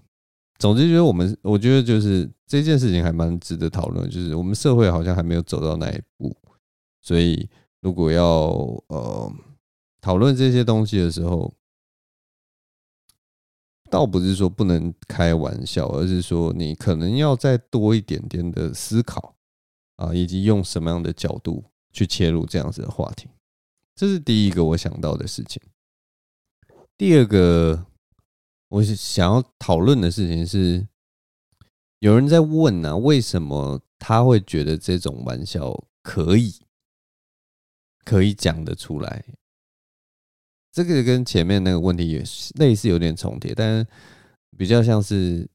[0.57, 4.09] 总之，觉得我们，我觉得就是这件事情还蛮值得讨论。
[4.09, 6.35] 就是我们社会好像还没有走到那一步，
[7.01, 7.47] 所以
[7.79, 8.25] 如果要
[8.87, 9.33] 呃
[10.01, 11.53] 讨论这些东西的时候，
[13.89, 19.35] 倒不是说不能开玩笑，而是说你可能要再多一点点的思考
[19.97, 23.27] 啊，以及用什么样的角度去切入这样子的话题。
[23.95, 25.61] 这是第一个我想到的事情。
[26.97, 27.85] 第二个。
[28.71, 30.87] 我想要讨论的事情是，
[32.01, 36.53] 有人在问呢、啊，为什么他会觉得这种玩笑可以
[38.05, 39.25] 可以讲得出来？
[40.83, 42.23] 这个跟前面那个问题也
[42.55, 43.87] 类似，有点重叠，但是
[44.57, 45.45] 比较像是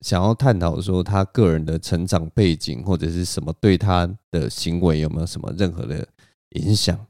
[0.00, 6.06] 想要探讨说他个人的成长背景或者是什么对他的行为有没有什么任何的
[6.50, 7.06] 影响。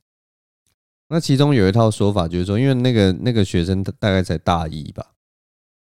[1.09, 5.13] 那其中有一套说法，就是说，因为那个那个学生大概才大一吧，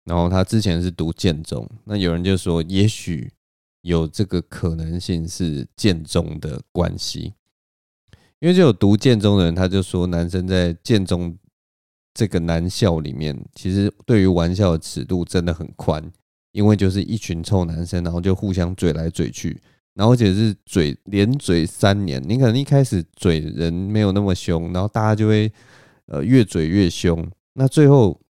[0.04, 3.32] 然后他之前是读建中，那有人就说，也许
[3.82, 7.34] 有这个可能性是建中的关系，
[8.40, 11.36] 因为就有读建中的人，他就说，男生在建中
[12.14, 16.12] 这个男校里面，其实对于玩笑的尺度真的很宽，
[16.52, 19.60] 因为就是一群臭男生，然后就互相嘴来嘴去。
[19.94, 25.52] 然后，而且是嘴连嘴三年，你可能一开始嘴人没有那么凶，然后大家就会
[26.06, 27.28] 呃越嘴越凶。
[27.54, 28.20] 那最后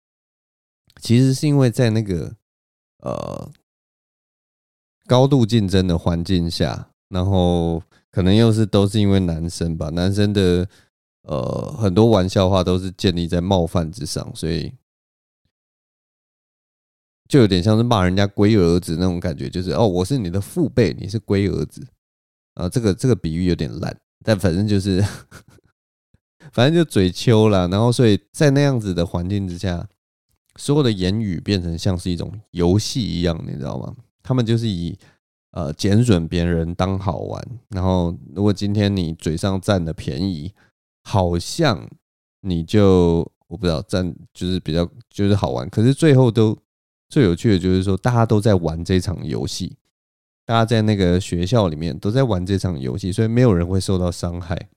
[1.03, 2.35] 其实是因为在那个
[3.01, 3.51] 呃
[5.07, 10.68] 高度竞争的环境下，然后可能又是都是因为男生吧，男生的
[11.23, 14.73] 呃很多玩笑话都是建立在冒犯之上，所以。
[17.29, 21.87] 就有点像是骂人家龟儿子那种感觉，就是哦，我是你的父辈，你是龟儿子
[22.55, 22.66] 啊。
[22.71, 23.94] 这个这个比喻有点烂，
[24.25, 25.05] 但反正就是，
[26.51, 27.68] 反正就嘴秋啦。
[27.71, 29.87] 然后，所以在那样子的环境之下，
[30.57, 33.94] 所有的言语变成像是一种游戏一样，你知道吗？
[34.23, 34.99] 他们就是以
[35.52, 40.52] 呃减损别人当好玩，然后如果今天你嘴上占了便宜，
[41.04, 41.88] 好像
[42.42, 46.56] 你就我不知道占就是比较就是好玩，可是最后都
[47.08, 49.76] 最有趣的就是说，大家都在玩这场游戏，
[50.44, 54.68] 大家在那个学校里面都在玩这场游戏，所以没有人会受到伤害。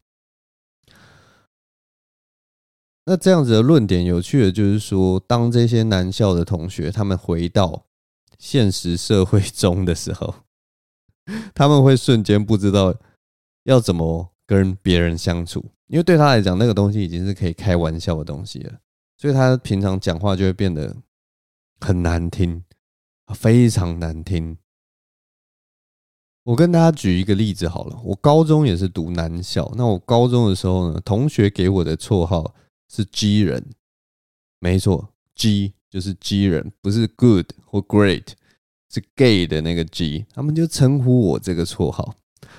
[3.05, 7.85] 那这样子的论点有趣的就是说，当这些男校的同学他们回到
[8.37, 10.35] 现实社会中的时候，
[11.53, 12.95] 他们会瞬间不知道
[13.63, 18.79] 要怎么跟别人相处，因为对他来讲，那个东西已经是可以开玩笑的东西了，
[19.17, 20.95] 所以他平常讲话就会变得
[21.79, 22.63] 很难听，
[23.33, 24.57] 非常难听。
[26.43, 32.53] 我跟大家举一个例子好了，我高中也是读男校，那我高中的时候呢，同学给我的绰号。
[32.93, 33.71] 是 G 人，
[34.59, 38.33] 没错，G 就是 G 人，不是 good 或 great，
[38.91, 40.25] 是 gay 的那个 G。
[40.33, 42.15] 他们就称呼我这个绰号，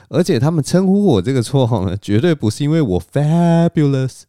[0.09, 4.23] 而且他们称呼我这个绰号呢，绝对不是因为我 fabulous，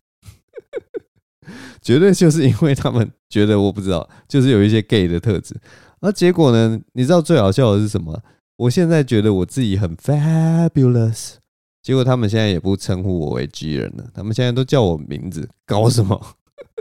[1.82, 5.56] 绝对就是因为他们觉得我不知道，就是有一些 gay 的特质。
[6.02, 8.22] 而结果呢，你知道最好笑的是什么？
[8.58, 11.36] 我现在觉得我自己很 fabulous。
[11.82, 16.36] 结果他们现在也不称呼我为 G 人了，他们现在都叫我名字，搞什么？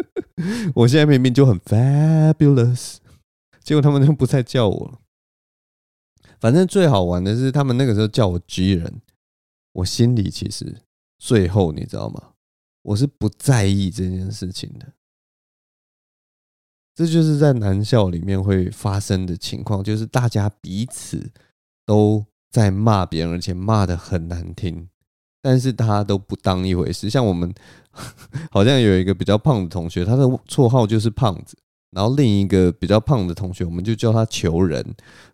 [0.75, 2.99] 我现在明明就很 fabulous，
[3.65, 4.99] 结果他们就不再叫我了。
[6.43, 9.01] 反正最好玩的是，他们那个时候叫我 G 人，
[9.75, 10.77] 我心里其实
[11.17, 12.31] 最后你知道吗？
[12.83, 14.93] 我是不在意这件事情的。
[16.97, 21.31] 这就是在男校里面会发生的情况，就是大家彼此
[21.87, 24.89] 都在骂别人，而且骂得很难听。
[25.41, 27.55] 但是他都不当一回事，像我们
[28.51, 31.57] 好像有一个比较胖的同学，他的绰号就是胖子，
[31.93, 34.85] 然后另一个比较胖的同学，我们就叫他球人。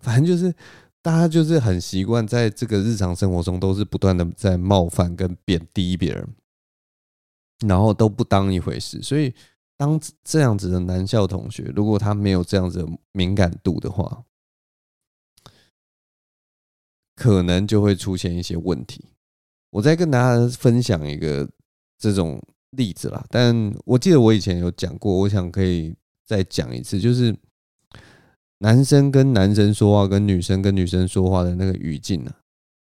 [0.03, 0.55] 反正就是
[1.01, 6.29] 大家就是很习惯在这个日常生活中都是不断的在冒犯跟贬低别人，
[7.67, 9.01] 然后都不当一回事。
[9.03, 9.33] 所以
[9.77, 14.25] 当这样子的男校同学，如果他没有这样子的敏感度的话，
[17.15, 19.05] 可能就会出现一些问题。
[19.71, 21.49] 我再跟大家分享一个
[21.99, 27.37] 这种例子啦，但我记得我以前有讲过，我想可以再讲一次，就是
[28.59, 32.33] 男生跟男生说话，跟女生跟女生说话的那个语境呢，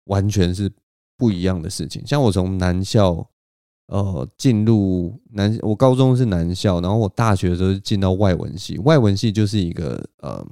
[0.05, 0.71] 完全是
[1.17, 2.05] 不一样的事情。
[2.05, 3.29] 像我从男校
[3.87, 10.45] 呃进入男，我高中是男校，然后我大学的时候进到外文系，外文系就是一个呃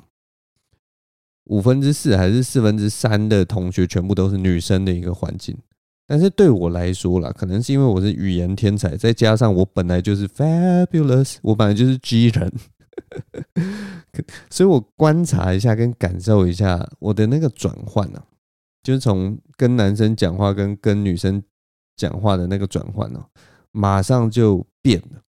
[1.45, 5.57] 五分之四还是四分之三的同学全部都是女生的一个环境。
[6.07, 12.51] 但是对我来说啦，可能是因为我是语言天才，再加上我本来就是 fabulous，我本来就是 G 人，
[14.49, 18.23] 所以我观察一下跟感受一下我的那个转换呢，
[18.83, 21.43] 就是从跟男生讲话跟跟女生
[21.95, 23.25] 讲话的那个转换呢，
[23.71, 25.21] 马上就变了。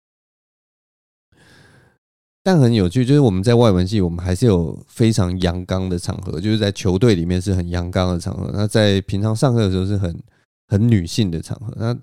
[2.43, 10.19] 但很有趣，就是我们在外文系，我们还是有非常阳刚的场合，就是在球队里面是很阳刚的场合，那在平常上课的时候是很。
[10.71, 11.99] 很女性的场合，那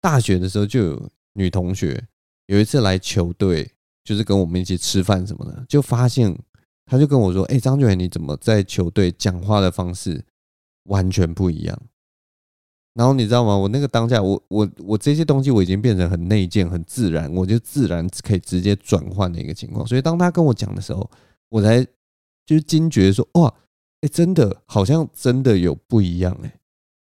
[0.00, 2.00] 大学的时候就有女同学，
[2.46, 3.68] 有一次来球队，
[4.06, 6.34] 就是跟我们一起吃饭什么的，就发现
[6.86, 10.24] 他就跟我说：“哎，张俊远，你怎么在球队讲话的方式
[10.84, 11.78] 完全不一样？”
[12.94, 13.54] 然后你知道吗？
[13.54, 19.86] 我那个当下，我我我这些东西我已经变成很内建、很自然，我就自然可以直接转换的一个情况。
[19.86, 21.10] 所以当他跟我讲的时候，
[21.50, 21.84] 我才
[22.46, 23.52] 就是惊觉说：“哇，
[24.02, 26.54] 哎，真的好像真的有不一样哎。”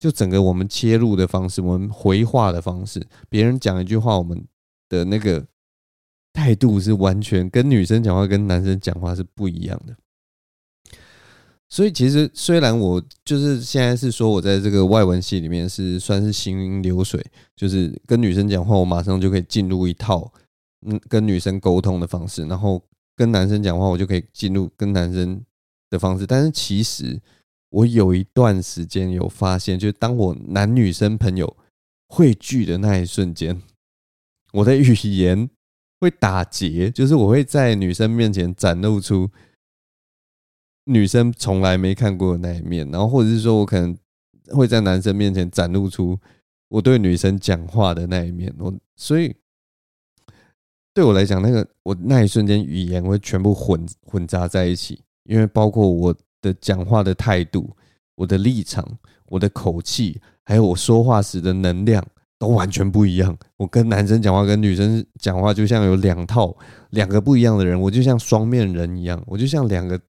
[0.00, 4.44] 就整个我们切入的方式，我们回话的方式，别人讲一句话，我们
[4.88, 5.46] 的那个
[6.33, 9.97] 态度是完全跟女生讲话跟男生讲话是不一样的。
[11.69, 20.33] 所以其实虽然我就是现在是说我在这个外文系里面是算是行云流水，就是跟女生讲话，我马上就可以进入一套
[20.87, 22.83] 嗯跟女生沟通的方式，然后
[23.16, 25.40] 跟男生讲话，我就可以进入跟男生
[25.88, 27.21] 的方式，但是其实。
[27.73, 31.57] 我有一段时间有发现，就是当我男女生朋友
[32.09, 33.62] 汇聚的那一瞬间，
[34.53, 35.49] 我的语言
[36.00, 39.30] 会打结，就是我会在女生面前展露出
[40.84, 43.96] 女生从来没看过的那一面，然后或者是说我可能
[44.50, 46.18] 会在男生面前展露出
[46.68, 48.52] 我对女生讲话的那一面。
[48.58, 49.36] 我所以
[50.92, 56.14] 对我来讲，那个我那一瞬间语言会全部混混杂在一起，因为包括我。
[56.42, 57.76] 的讲话的态度，
[58.14, 58.82] 我的立场，
[59.26, 62.02] 我的口气，还有我说话时的能量，
[62.40, 63.37] 都完全不一样。
[63.59, 66.57] 我跟男生讲话，跟女生讲话，就像有两套、
[66.88, 67.79] 两个不一样的人。
[67.79, 70.00] 我就像双面人一样，我就像两个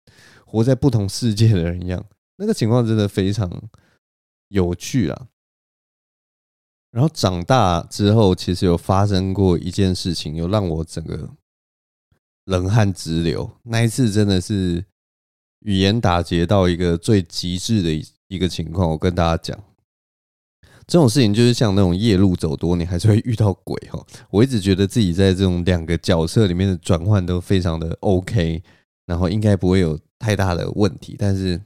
[0.46, 2.02] 活在不同世界的人一样。
[2.38, 3.52] 那个情况真的非常
[4.48, 5.28] 有趣啊！
[6.92, 11.32] 然后长大之后，其实有发生过一件事情，有让我整个
[12.46, 13.52] 冷汗直流。
[13.64, 14.86] 那一次真的是
[15.60, 18.90] 语言打结到一个最极致的一个情况。
[18.90, 19.71] 我跟大家讲。
[20.88, 24.04] 这种事情就是像那种夜路走多，你还是会遇到鬼哈。
[24.30, 28.62] 我一直觉得自己在这种两个角色里面的转换都非常的 OK，
[29.06, 31.16] 然后应该不会有太大的问题。
[31.18, 31.62] 但是，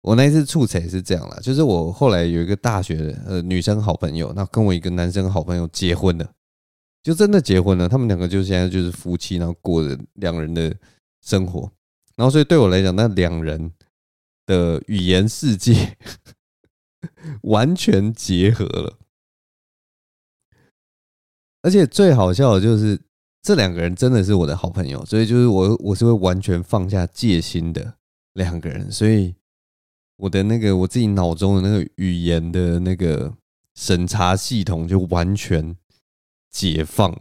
[0.00, 6.30] 我那一次触彩是这样啦，就是我后来有一个大学的呃女生好朋友，那跟我一个男生好朋友结婚了，
[7.02, 7.88] 就真的结婚了。
[7.88, 10.74] 他们两个就现在就是夫妻，然后过着两人的
[11.22, 11.70] 生活。
[12.14, 13.72] 然后，所以对我来讲，那两人
[14.46, 15.96] 的语言世界。
[17.42, 18.98] 完全结合了，
[21.62, 23.00] 而且最好笑的就是
[23.42, 27.94] 这两个人真的是我的好朋友，所以就是我我是会完全放下戒心的
[28.34, 29.34] 两个人，所以
[30.16, 33.34] 我的那个我自己脑中的那个语言的那个
[33.74, 35.76] 审查系统就完全
[36.50, 37.20] 解放，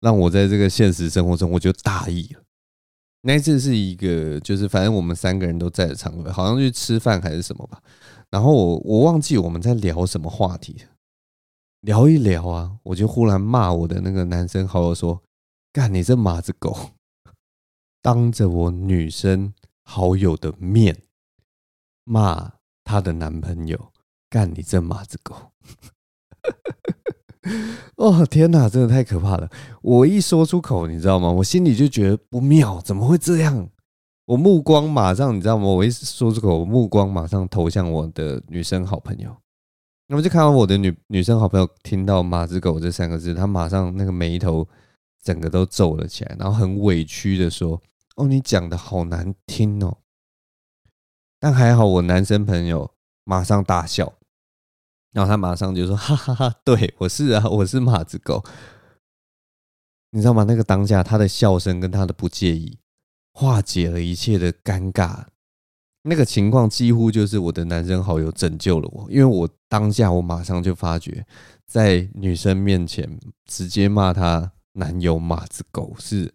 [0.00, 2.45] 让我在这个现实生活中我就大意了。
[3.26, 7.82] 那一次是一个就是反正我们三个人都在的场合，好像去吃饭还是什么吧。
[8.30, 10.84] 然后我我忘记我们在聊什么话题，
[11.80, 15.20] 聊一聊啊，我就忽然骂我的那个男生好友说
[15.74, 16.92] ：“干你这马子狗！”
[18.00, 20.96] 当着我女生好友的面
[22.04, 22.52] 骂
[22.84, 23.92] 她的男朋友
[24.30, 25.50] ：“干你这马子狗！”
[27.96, 29.48] 哦天哪，真的太可怕了！
[29.82, 31.30] 我一说出口，你知道吗？
[31.30, 33.68] 我心里就觉得不妙，怎么会这样？
[34.26, 35.64] 我目光马上，你知道吗？
[35.64, 39.34] 我一说出口，我目光马上投向我的女生好朋友。
[40.08, 44.66] 那么就看到我的女女生好朋友听到“马子狗”这三个字，她马上那个眉头
[45.22, 47.80] 整个都皱了起来，然后很委屈的说
[48.16, 49.96] ：“哦，你讲的好难听哦。”
[51.40, 52.90] 但还好，我男生朋友
[53.24, 54.12] 马上大笑，
[55.16, 58.44] 然后他马上就说：“哈哈哈，对，我是啊，我是马子狗。”
[60.12, 60.44] 你知道吗？
[60.44, 62.78] 那个当下，他的笑声跟他的不介意。
[63.32, 65.24] 化解了一切的尴尬，
[66.02, 71.26] 那个情况几乎就是我的男生好友拯救了我，因为我当下我马上就发觉，
[71.66, 76.34] 在女生面前直接骂她男友马子狗是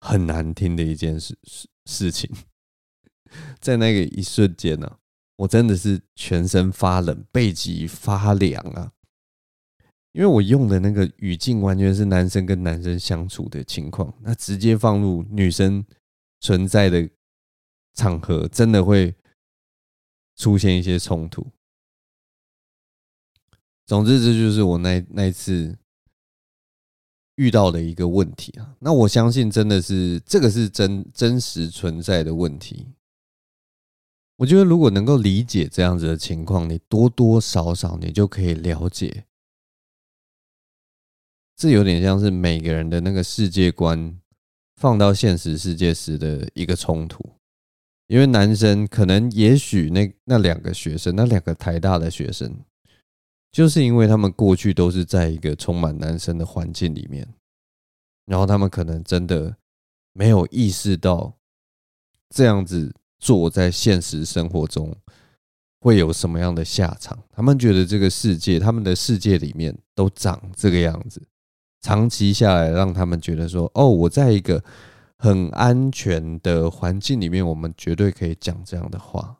[0.00, 2.28] 很难听的一件事事事情，
[3.60, 4.98] 在那个一瞬间呢，
[5.36, 8.92] 我真的是全身发冷，背脊发凉啊，
[10.12, 15.84] 因为我用的那个语境完全是男生跟男生相处的情况，那直接放入女生。
[16.38, 17.08] 存在的
[17.94, 19.12] 场合真的会
[20.36, 21.44] 出现一些冲突。
[23.86, 25.76] 总之，这就是我那那一次
[27.36, 28.76] 遇到的一个问题啊。
[28.78, 32.86] 那我相信，真的是这个是真真实存在的问题。
[34.36, 39.24] 我觉得，如果能够理解这样子的情况，你多多少少你就可以了解，
[41.56, 44.18] 这有点像是每个人的那个世界观。
[44.78, 47.24] 放到现实世界时的一个冲突，
[48.08, 52.54] 因为男生可能也许那那两个学生，那两个台大的学生，
[53.50, 57.26] 就是因为他们过去都是在一个充满男生的环境里面，
[58.26, 59.56] 然后他们可能真的
[60.12, 61.38] 没有意识到
[62.28, 64.94] 这样子做在现实生活中
[65.80, 71.22] 会有什么样的下场，他们觉得这个世界，他们的世界里面都长这个样子。
[71.82, 74.62] 长期下来，让他们觉得说：“哦，我在一个
[75.18, 79.38] 很安全的环境里面，我们绝对可以讲这样的话。”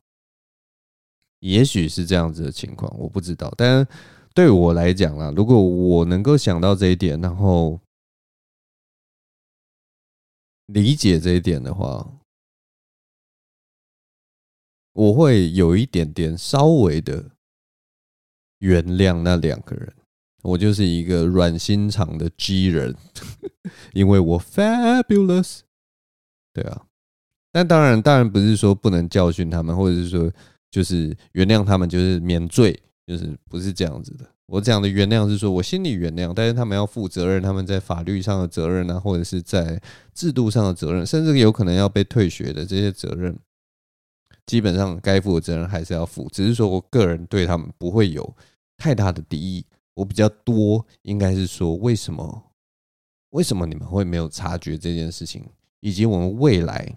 [1.41, 3.53] 也许是这样子的情况，我不知道。
[3.57, 3.87] 但
[4.33, 7.81] 对我来讲啦，如果我能够想到这一点，然后
[10.67, 12.09] 理解这一点的话，
[14.97, 17.33] 我会有一点点稍微的
[18.61, 19.93] 原谅那两个人。
[20.43, 22.95] 我就是一个软心肠的 G 人，
[23.93, 25.61] 因为我 fabulous，
[26.55, 26.83] 对啊，
[27.51, 30.33] 但当然，当然不是说不能教训他们，或者是说
[30.71, 34.25] 就是原谅他们，就是免罪，就是不是这样子的。
[34.47, 39.83] 我讲的原谅是说我心里原谅，但是他们要负责任，他们在法律上的责任啊，或者是在
[40.15, 43.37] 制度上的责任，甚至有可能要被退学的这些责任，
[44.47, 48.37] 基本上该负的责任还是要负，只是说我个人对他们不会有
[48.77, 49.67] 太大的敌意。
[49.95, 52.43] 我比较多，应该是说，为什么？
[53.31, 55.45] 为什么你们会没有察觉这件事情？
[55.81, 56.97] 以及我们未来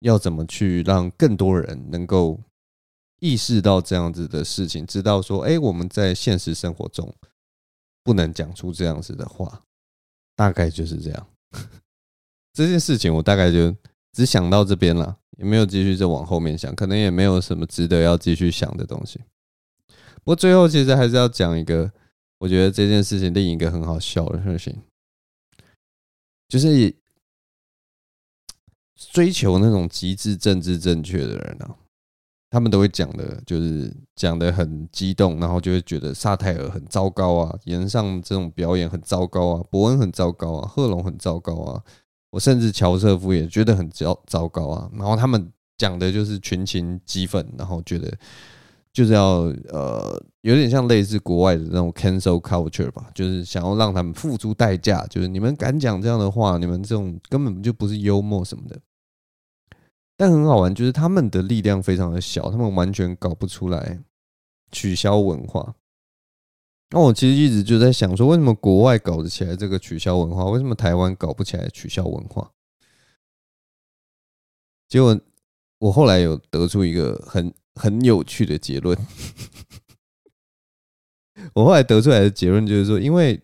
[0.00, 2.38] 要怎么去让更多人能够
[3.20, 7.12] 意识到这样子的事情，知道说，哎，我们在现实生活中
[8.02, 9.62] 不能讲出这样子的话，
[10.36, 11.26] 大概就是这样。
[12.52, 13.74] 这件事情我大概就
[14.14, 19.20] 只想到这边了，也没有继续再往后面想，可能也没有什么值得要继续想的东西。
[19.88, 21.92] 不过最后其实还是要讲一个，
[22.38, 24.82] 我觉得这件事情另一个很好笑的事情，
[26.48, 26.94] 就是
[29.12, 31.76] 追求那种极致政治正确的人啊。
[32.50, 41.82] 他们都会讲的，就是讲的很激动，然后就会觉得萨泰尔很糟糕啊，岩上这种表演很糟糕啊，伯恩很糟糕啊，贺龙很糟糕啊，
[42.34, 44.90] 我甚至乔瑟夫也觉得很糟糟糕啊。
[44.92, 48.12] 然后他们讲的就是群情激愤，然后觉得
[48.92, 58.76] 就是要呃，有点像类似国外的那种 cancel culture 吧，就是想要让他们付出代价，就是你们敢讲这样的话，你们这种根本就不是幽默什么的。
[60.16, 64.00] 但很好玩，就是他们的力量非常的小，他们完全搞不出来
[64.72, 65.74] 取消文化。
[66.90, 72.52] 那我其实一直就在想说，为什么国外搞得起来这个取消文化，为什么台湾搞不起来取消文化？
[74.88, 75.20] 结果
[75.78, 78.96] 我后来有得出一个很很有趣的结论。
[81.54, 83.42] 我后来得出来的结论就是说，因为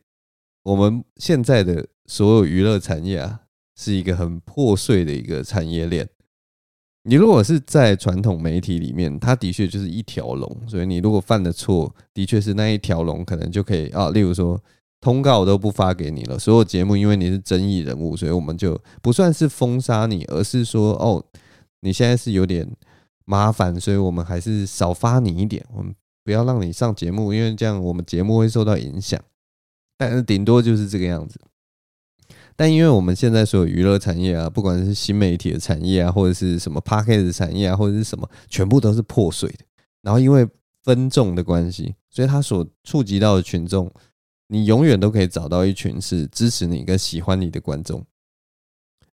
[0.62, 3.42] 我们现在的所有娱乐产业啊，
[3.74, 6.08] 是一个很破碎的一个产业链。
[7.04, 14.10] 你如果是在传统媒体里面，它的确就是一条龙，所以你如果犯的错，的确是那一条龙，可能就可以啊。
[14.10, 14.60] 例如说，
[15.00, 21.24] 通告都不发给你了，所有节目因为你是争议人物，所以我们就不算是封杀你，而是说哦，
[21.80, 22.70] 你现在是有点
[23.24, 29.18] 麻烦，所以我们还是少发你一点，我们不要让你上节目，因为这样我们节目会受到影响。
[29.96, 31.40] 但是顶多就是这个样子。
[32.60, 39.64] 但因为我们现在所有娱乐产业啊，不管是新媒体的产业啊，或者是什么 Podcast 的产业啊，或者是什么，全部都是破碎的。
[40.02, 40.46] 然后因为
[40.84, 43.90] 分众的关系，所以他所触及到的群众，
[44.48, 48.04] 你永远都可以找到一群是支持你跟喜欢你的观众。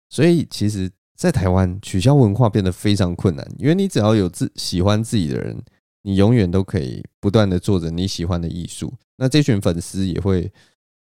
[0.08, 5.60] 所以其实，在台湾取消文化变得非常困难，因为你只要有自喜欢自己的人，
[6.02, 8.94] 你永远都可以不断的做着你喜欢的艺术。
[9.16, 10.48] 那这群粉丝也会。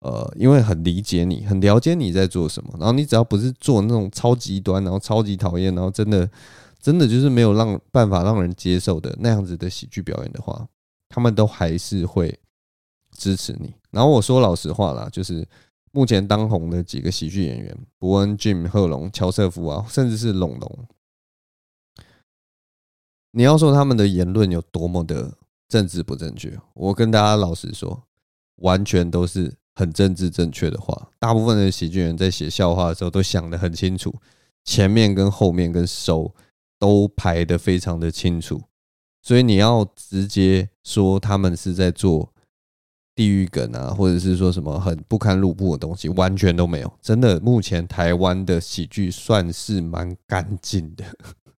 [0.01, 6.29] 呃，因为很理解你，很了解你在做什么，然后你只要不是做那种超极端，然后超级讨厌，然后真的
[6.79, 10.67] 真的就是没有让办法让人接受的那样子的喜剧表演的话，
[11.09, 12.37] 他们都还是会
[13.17, 13.73] 支持你。
[13.89, 15.47] 然后我说老实话啦，就是
[15.91, 20.85] 目前当红的几个喜剧演员，伯恩、Jim、贺龙、乔瑟夫啊，甚至是龙龙，
[23.31, 25.33] 你要说他们的言论有多么的
[25.67, 28.03] 政治不正确，我跟大家老实说，
[28.57, 29.55] 完全都是。
[29.75, 34.15] 很政治正确的话，大部分的喜剧人在写笑话的时候都想得很清楚，
[34.63, 36.33] 前面跟后面跟收
[36.79, 38.61] 都排得非常的清楚，
[39.21, 42.31] 所以你要直接说他们是在做
[43.13, 46.93] 地狱梗啊，或者是说什么很不堪入目的东西，完全都没有。
[47.01, 51.05] 真的，目前台湾的喜剧算是蛮干净的。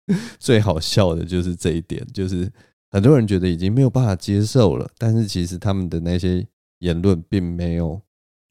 [0.38, 2.52] 最好笑的就是这一点，就是
[2.92, 6.46] 很多人觉得已经没有办法接受了，但是其实他们的那些
[6.80, 8.02] 言论并没有。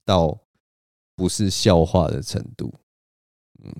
[0.06, 0.38] 到
[1.16, 2.74] 不是笑话的程度，
[3.64, 3.74] 嗯，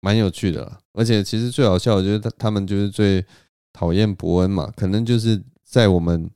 [0.00, 0.82] 蛮有趣的。
[0.94, 3.24] 而且其实最好笑的就是他他们就是最
[3.72, 6.28] 讨厌伯恩嘛，可能就是在我们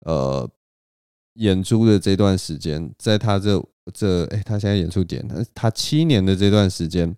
[0.00, 0.50] 呃
[1.34, 3.64] 演出的这段时间，在他这
[3.94, 7.16] 这哎，他现在演出点，他他七年的这段时间，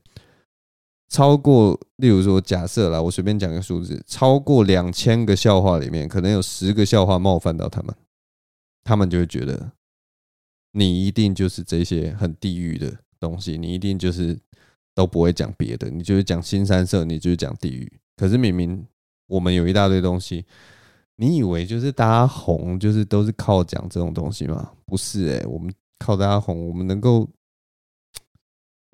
[1.09, 7.97] 超过例如说假设啦，我随便讲个数字，超过两千个笑话里面，可能有十个笑话冒犯到他们，
[8.85, 9.73] 他们就会觉得。
[10.77, 14.37] 你一定就是这些很地狱的东西，你一定就是
[14.93, 18.01] 都不会讲别的，你就是讲新三色，你就是讲地狱。
[18.17, 18.85] 可是明明
[19.29, 20.45] 我们有一大堆东西，
[21.15, 24.73] 你以为就是大家红，就是都是靠讲这种东西吗？
[24.85, 27.31] 不是诶、我们靠大家红，我们能够，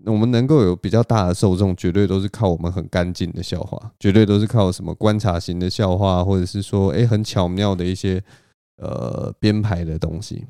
[0.05, 8.23] 我们能够有比较大的受众，绝对都是靠我们很干净的笑话，绝对都是靠什么观察型的笑话，或者是说，诶，很巧妙的一些
[8.81, 10.45] 呃编排的东西。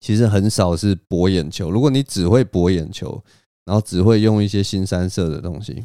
[0.00, 1.72] 其实很少是博眼球。
[1.72, 3.20] 如果你只会博眼球，
[3.64, 5.84] 然后只会用一些新三色的东西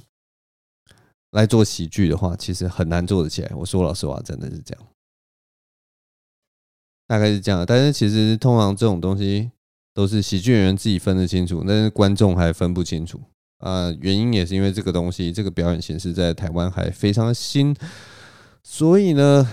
[1.31, 3.51] 来做喜剧的话，其实很难做得起来。
[3.55, 4.87] 我说老实话，真的是这样，
[7.07, 7.65] 大概是这样。
[7.65, 9.49] 但是其实通常这种东西
[9.95, 13.19] 都是喜剧演员自己分得清楚，但是观众还分不清楚
[13.57, 13.91] 啊。
[13.99, 17.75] 原因也是因为这个东西，这个表演形式在台湾还非常新，
[18.61, 19.49] 所以呢，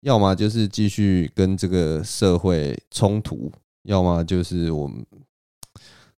[0.00, 3.50] 要么就是继续跟这个社会冲突。
[3.84, 5.04] 要么就是我们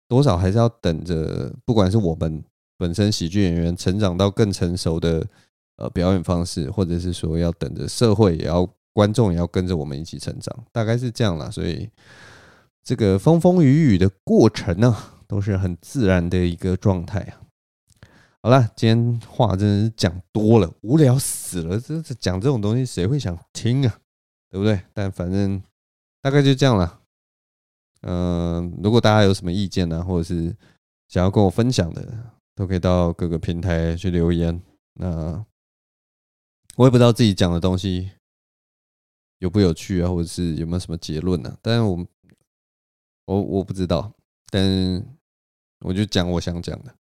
[0.09, 2.43] 多少还是要等着，不管是我们
[2.77, 5.25] 本身喜剧演员成长到更成熟的
[5.77, 11.49] 呃表演方式，或者是说要等着社会也要观众也要跟着我们一起成长，大概是这样啦。
[11.49, 11.89] 所以
[12.83, 17.41] 这个风风雨雨的过程呢、啊，都是很自然的一个状态啊。
[18.43, 21.79] 好了，今天话真的是讲多了，无聊死了。
[21.79, 24.01] 这这讲这种东西，谁会想听啊？
[24.49, 24.81] 对不对？
[24.95, 25.63] 但反正
[26.23, 27.03] 大概就这样了。
[28.01, 30.57] 嗯，如果大家有什么意见呢、啊，或者是
[31.09, 34.59] 想要跟我分享的，都可以到各个平台去留言。
[34.95, 35.45] 那
[36.77, 38.11] 我也不知道自己讲的东西
[39.41, 41.59] 有不有趣啊，或者是有没有什么结论呢、啊？
[41.61, 42.07] 但是我
[43.27, 44.11] 我我不知道，
[44.51, 44.65] 但
[45.81, 46.97] 我就讲我想讲的。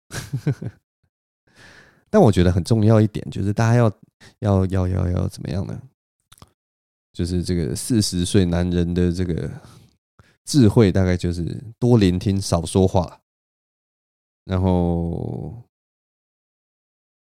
[2.14, 3.92] 但我觉得很重要一点，就是大家要
[4.38, 5.76] 要要要要怎么样呢？
[7.12, 9.50] 就是这个四十岁男人的这个
[10.44, 13.20] 智慧，大概就是多聆听，少说话。
[14.44, 15.60] 然后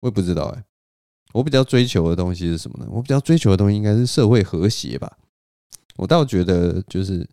[0.00, 0.62] 我也不知道哎，
[1.32, 2.90] 我比较追求的东西是什么呢？
[2.92, 5.16] 我比较追求的东西应该是社会和谐吧。
[5.96, 7.26] 我倒觉得就是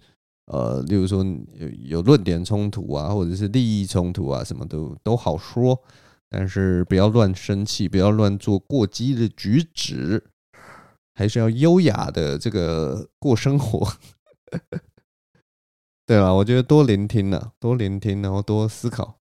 [0.45, 1.21] 呃，例如说
[1.55, 5.77] 有有论点冲突啊，或者是利益冲突啊，什么都都好说。
[6.35, 10.23] 但是不要乱生气，不要乱做过激的举止，
[11.13, 13.87] 还是要优雅的这个过生活。
[16.07, 19.19] 对吧，我觉得多聆听呢，多聆听，然后多思考，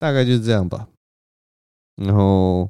[0.00, 0.88] 大概就是这样吧。
[1.94, 2.68] 然后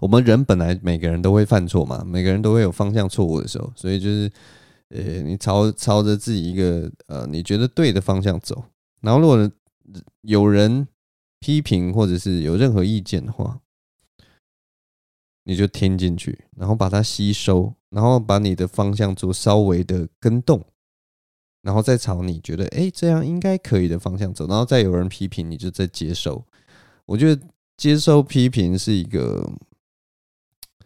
[0.00, 4.32] 我们人本来每个人都会犯错嘛，每个人都会有方向错误的时候，所以就是
[4.88, 8.64] 呃，你朝朝着自己一个呃你觉得对的方向走，
[9.02, 9.50] 然后如果
[10.22, 10.88] 有人。
[11.40, 13.60] 批评或者是有任何意见的话，
[15.44, 20.64] 你就听进去，然后把它吸收，然后把你的方向做稍微的跟动，
[21.62, 26.44] 然后再朝你觉得哎这样应该可以的方向走，然后再有人批评，你就再接受。
[27.06, 27.42] 我觉得
[27.76, 29.48] 接受批评是一个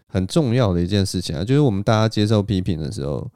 [0.08, 3.30] 很重要的一件事情啊，就是我们大家接受批评的时候，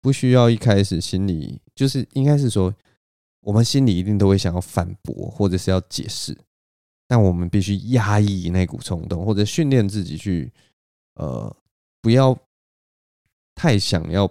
[0.00, 2.72] 不需要一开始心里就是应该是说。
[3.40, 6.36] 我们心里一定都会想要反驳，或者是要解释，
[7.08, 10.52] 但我们必须压抑那股冲动，或者训练自己去，
[11.14, 11.56] 呃，
[12.02, 12.38] 不要
[13.54, 14.28] 太想要，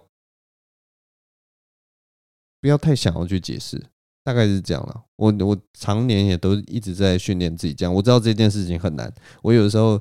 [2.61, 3.83] 不要太想要去解释，
[4.23, 5.03] 大概是这样了。
[5.15, 7.91] 我我常年也都一直在训练自己这样。
[7.93, 9.99] 我知道这件事情很难，我有的时候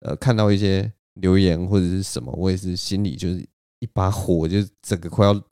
[0.00, 3.38] 呃看到一些留言或者是什么，我也是心里就是
[3.78, 5.42] 一把火，就整个快要。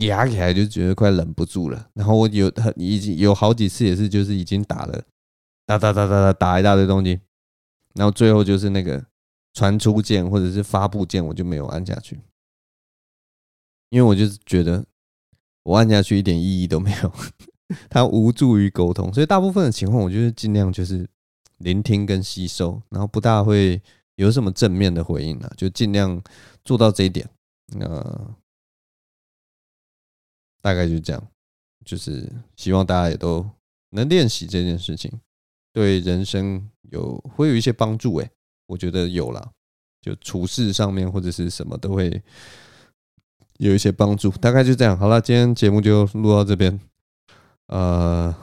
[0.00, 5.02] 压起来就觉得快忍不住了，然后我有很已经有好几次也是就是已经打了，
[5.64, 7.18] 打打打打打打一大堆东西，
[7.94, 9.02] 然后最后就是那个
[9.54, 12.20] 传出键或者是发布键，我就没有按下去，
[13.88, 14.84] 因为我就是觉得
[15.62, 17.12] 我按下去一点意义都没有，
[17.88, 21.08] 它无助于沟通，所以大部分的情况我就是尽量就是
[21.56, 23.80] 聆听跟吸收，然后不大会
[24.16, 26.22] 有什么正面的回应了，就尽量
[26.62, 27.26] 做到这一点，
[27.80, 28.34] 呃。
[30.60, 31.28] 大概就这样，
[31.84, 33.48] 就是希望大家也都
[33.90, 35.10] 能练习这件事情，
[35.72, 38.16] 对人生有会有一些帮助。
[38.16, 38.30] 诶，
[38.66, 39.52] 我觉得有啦，
[40.00, 42.22] 就处事上面或者是什么都会
[43.58, 44.30] 有一些帮助。
[44.30, 46.78] 大概就这样，好了，今天节目就录到这边。
[47.66, 48.34] 呃，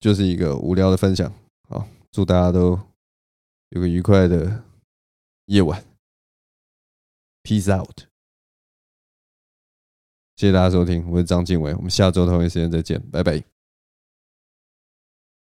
[0.00, 1.32] 就是一个无聊的分享。
[1.68, 2.78] 好，祝大家都
[3.70, 4.64] 有个愉快的
[5.46, 5.84] 夜晚。
[7.42, 8.08] Peace out。
[10.38, 13.57] 谢谢大家收听，我是张敬伟，我们下周同一时间再见，拜拜。